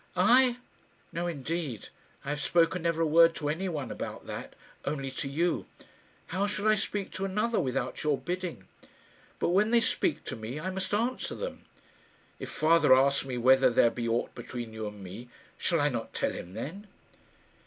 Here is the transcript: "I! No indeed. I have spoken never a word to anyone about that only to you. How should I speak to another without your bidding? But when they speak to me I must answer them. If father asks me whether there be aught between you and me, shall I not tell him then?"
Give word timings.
"I! 0.15 0.57
No 1.13 1.27
indeed. 1.27 1.89
I 2.25 2.29
have 2.29 2.41
spoken 2.41 2.81
never 2.81 3.03
a 3.03 3.05
word 3.05 3.35
to 3.35 3.49
anyone 3.49 3.91
about 3.91 4.25
that 4.25 4.55
only 4.83 5.11
to 5.11 5.29
you. 5.29 5.67
How 6.25 6.47
should 6.47 6.65
I 6.65 6.73
speak 6.73 7.11
to 7.11 7.23
another 7.25 7.59
without 7.59 8.01
your 8.03 8.17
bidding? 8.17 8.63
But 9.37 9.49
when 9.49 9.69
they 9.69 9.79
speak 9.79 10.23
to 10.23 10.35
me 10.35 10.59
I 10.59 10.71
must 10.71 10.91
answer 10.91 11.35
them. 11.35 11.65
If 12.39 12.49
father 12.49 12.95
asks 12.95 13.25
me 13.25 13.37
whether 13.37 13.69
there 13.69 13.91
be 13.91 14.07
aught 14.09 14.33
between 14.33 14.73
you 14.73 14.87
and 14.87 15.03
me, 15.03 15.29
shall 15.55 15.79
I 15.79 15.89
not 15.89 16.15
tell 16.15 16.31
him 16.31 16.55
then?" 16.55 16.87